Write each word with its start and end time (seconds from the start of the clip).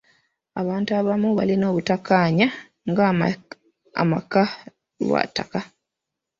Abantu 0.61 0.89
abamu 0.99 1.29
balina 1.37 1.65
obutakkaanya 1.71 2.47
nga 2.89 3.03
amaka 4.01 4.41
lwa 5.05 5.21
ttaka. 5.29 5.61